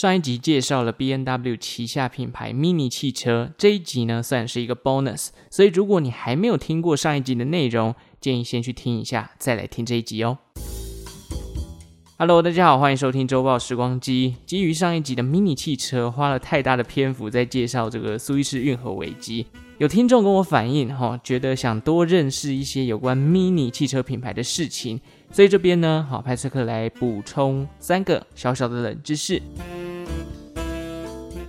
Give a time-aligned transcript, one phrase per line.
[0.00, 10.38] 上一集介绍了 B N W 旗下品牌 Mini 汽车，这一集呢算是一个 bonus，所以如果你还没有听过上一集的内容，建议先去听一下，再来听这一集哦。
[12.16, 14.36] Hello，大家好，欢迎收听周报时光机。
[14.46, 24.98] 基于上一集的 Mini 汽车花了太大的篇幅在介绍这个苏伊士运河危机，有听众跟我反映哈、觉得想多认识一些有关 Mini 汽车品牌的事情，
[25.30, 29.42] 所以这边呢，好派翠克来补充三个小小的冷知识。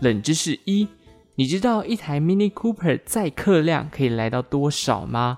[0.02, 0.88] 冷知识一：
[1.36, 5.38] 你知道一台 Mini Cooper 载客量可以来到多少吗？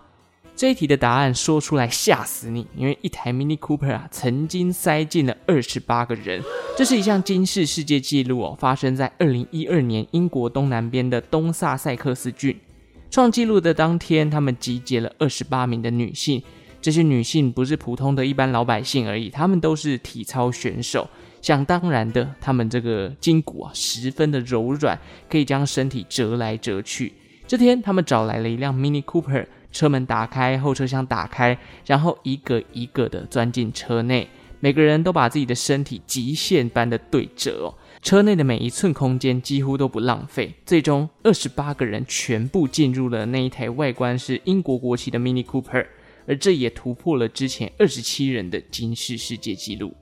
[0.55, 6.41] 这一题的答案说出来吓死你，因为一台 Mini Cooper 啊，曾经塞进了二十八个人，
[6.77, 12.57] 这是一项惊世世界纪录哦，发生在二零一二年英国东南边的东萨塞克斯郡。
[13.11, 16.41] 创纪录的当天，他们集结了二十八名的女性，
[16.81, 21.09] 这些女性不是普通的一般老百姓而已，她们都是体操选手。
[21.43, 24.97] 想当然的，他们这个筋骨啊，十分的柔软，
[25.29, 27.11] 可以将身体折来折去。
[27.45, 34.29] 这天，他们找来了一辆 Mini Cooper，车门打开，后车厢打开，然后一个一个的钻进车内，
[34.61, 37.75] 每个人都把自己的身体极限般的对折哦。
[38.01, 40.53] 车内的每一寸空间几乎都不浪费。
[40.65, 45.85] 最终，二十八个人全部进入了那一台外观是英国国旗的 Mini Cooper，
[46.25, 49.93] 而这也突破了之前二十七人的金氏世界纪录。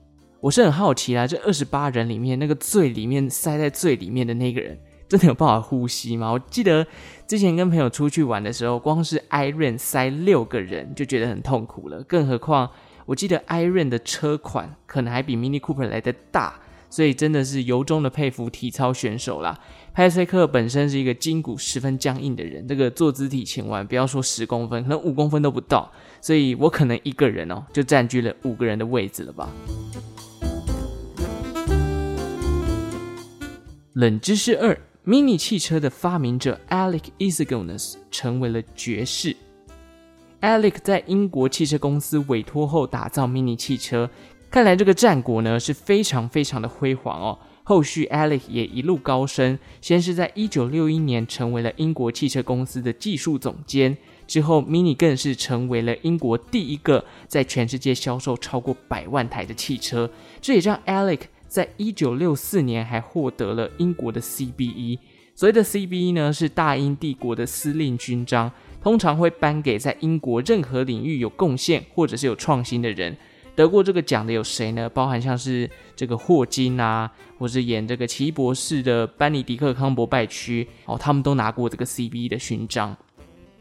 [0.42, 4.76] 我是很好奇啦，这二十八人里面，那个最里面塞在最里面的那个人，
[5.08, 6.32] 真的有办法呼吸吗？
[6.32, 6.84] 我记得
[7.28, 12.68] 之前跟朋友出去玩的时候，光是 iRent 塞六个人就觉得很痛苦了，更何况
[13.06, 16.54] 我记得 iRent 的车款可能还比 Mini Cooper 来的大，
[16.90, 19.56] 所以真的是由衷的佩服体操选手啦。
[19.94, 25.88] 派翠克本身是一个筋骨十分僵硬的人，这个坐姿体前弯，不要说十公分，可能五公分都不到，
[26.20, 29.48] 所以我可能一个人哦，就占据了五个人的位置了吧。
[33.94, 39.36] 冷知识二：Mini 汽车的发明者 Alec Izaguirre 成为了爵士。
[40.40, 44.08] Alec 在英国汽车公司委托后打造 Mini 汽车，
[44.50, 47.38] 看来这个战果呢是非常非常的辉煌哦。
[47.64, 53.94] 后续 Alec 也一路高升，先是在一九六一年成为了英国汽车公司的技术总监，
[54.26, 61.20] 之后 Mini 更是成为了英国第一个在全世界销售超过百万台的汽车，这也让 Alec。
[61.52, 64.98] 在一九六四年，还获得了英国的 CBE。
[65.34, 68.50] 所谓的 CBE 呢，是大英帝国的司令勋章，
[68.82, 73.14] 通常会颁给在英国任何领域有贡献或者是有创新的人。
[73.54, 74.88] 得过这个奖的有谁呢？
[74.88, 82.96] 包含像是这个霍金啊，或是演这个奇异博士的班尼迪克康伯拜区哦，他们都拿过这个 CBE 的勋章。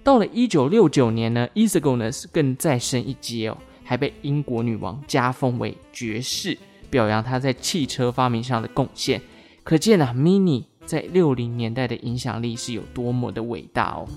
[0.02, 6.58] 到了一九六九年呢，Izaguirre 更再升一阶哦，还被英国女王加封为爵士。
[6.91, 9.22] 表扬他在汽车发明上的贡献，
[9.63, 14.07] 可见啊，Mini 在六零年代的影响力是有多么的伟大哦。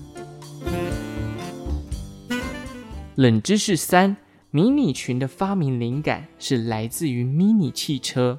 [3.15, 4.17] 冷知识三：
[4.51, 8.37] 迷你裙的发明灵感是来自于 Mini 汽车。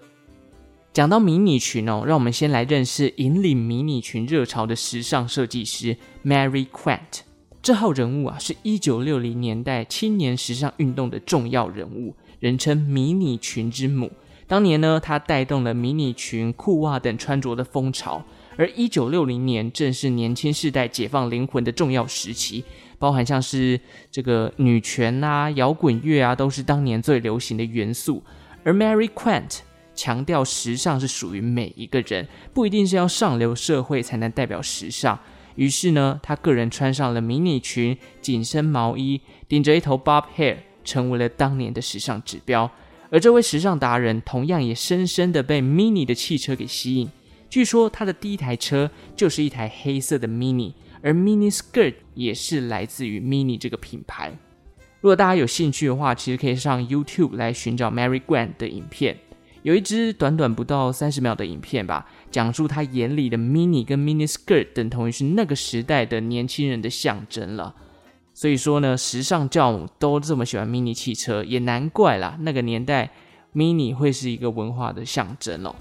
[0.92, 7.20] 讲到迷你裙哦，让我们先来认识引领迷你裙热潮的时尚设计师 Mary Quant。
[7.62, 14.10] 这号人物啊，是一九六零年代青年时尚运动的重要人物，人称迷你裙之母。
[14.48, 18.24] 当年呢，他带动了迷你裙、裤袜等穿着的风潮，
[18.56, 22.64] 而一九六零年正是年轻世代解放灵魂的重要时期，
[22.98, 23.80] 包含像是
[24.10, 28.22] 这个女权啊、摇滚乐啊，都是当年最流行的元素。
[28.62, 29.58] 而 Mary Quant
[29.96, 35.18] 强调，时尚是属于每一个人，不一定是要上流社会才能代表时尚。
[35.56, 42.70] 于是呢，他个人穿上了迷你裙、紧身毛衣，顶着一头 Bob Hair，成为了当年的时尚指标。
[43.10, 47.08] 而这位时尚达人同样也深深的被 Mini 的汽车给吸引。
[47.48, 54.36] 据说他的第一台车就是一台黑色的 Mini，而 Mini Skirt 也是来自于 Mini 这个品牌。
[55.00, 59.16] 如果大家有兴趣的话，其实可以上 YouTube 来寻找 Mary Grant 的影片，
[59.62, 67.72] 有一支短短不到三十秒的影片吧，讲述他眼里的 Mini 跟 Mini Skirt 等同于是那个时代的年轻人的象征了。
[68.38, 72.36] 所以说呢，时尚教母都这么喜欢 Mini 汽车，也难怪啦。
[72.40, 73.10] 那个年代
[73.54, 75.74] ，Mini 会是一个文化的象征哦。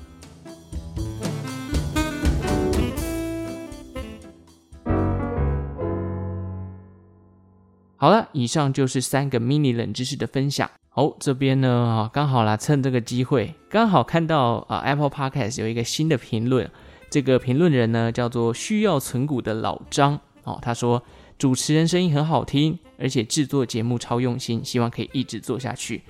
[7.98, 10.72] 好了，以上就是三个 Mini 冷知识的分享。
[10.88, 16.72] 好，这边呢啊，刚好啦，趁这个机会，刚好看到啊 Apple Podcast 有一个新的评论，
[17.10, 21.04] 这个评论人呢叫做需要存股的老张哦，他说。
[21.38, 26.02] 主持人声音很好听，而且制作节目超用心，希望可以一直做下去。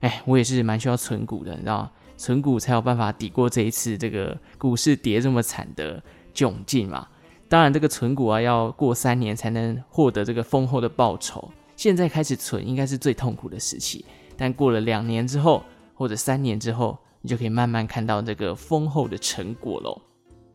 [0.00, 1.90] 哎，我也是蛮需要存股的，你知道吗？
[2.16, 6.02] 存股才有办法抵过这一次这个股市跌这么惨的
[6.34, 7.06] 窘境嘛。
[7.48, 11.50] 当然，这个存股啊，要过三年才能获得这个丰厚的报酬。
[11.76, 14.04] 现在开始存，应该是最痛苦的时期。
[14.36, 15.62] 但过了两年之后，
[15.94, 20.00] 或者三年之后，你就可以慢慢看到这个丰厚的成果喽。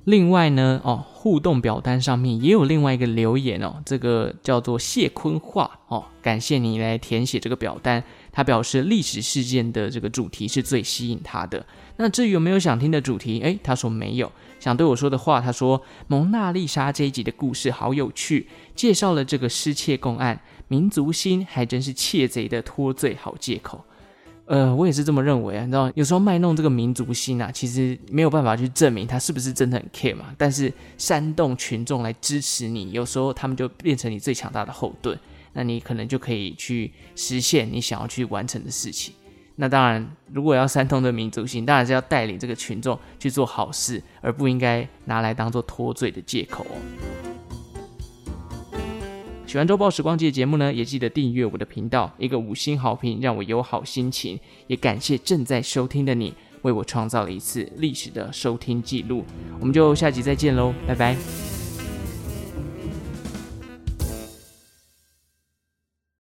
[0.07, 8.01] 另外呢，哦，互动表单上面也有另外一个留言哦，这个叫做谢坤化哦，感谢你来填写这个表单。
[8.31, 11.65] 他表示历史事件的这个主题是最吸引他的。
[11.97, 13.41] 那至于有没有想听的主题？
[13.41, 14.31] 诶，他说没有。
[14.61, 20.39] 想对我说的话，他说蒙娜丽莎这一集的故事好有趣，介绍了这个失窃共案，
[20.69, 23.83] 民族心还真是窃贼的脱罪好借口。
[24.47, 25.65] 呃，我也是这么认为啊。
[25.65, 30.33] 你知道，有时候卖弄这个民族心啊，其实没有办法去证明他是不是真的很 care 嘛。
[30.37, 35.19] 但是煽动群众来支持你，有时候他们就变成你最强大的后盾，
[35.51, 39.13] 那你可能就可以去实现你想要去完成的事情。
[39.57, 47.26] 那当然，如果要煽动的民族心，当然是要带领这个群众去做好事，而不应该拿来当做脱罪的借口哦。
[49.47, 54.37] 喜欢周报时光机的节目呢，也记得订阅我的频道，一个五星好评让我有好心情。
[54.67, 56.33] 也感谢正在收听的你，
[56.63, 59.23] 为我创造了一次历史的收听记录。
[59.61, 61.56] 我们就下集再见喽，拜拜。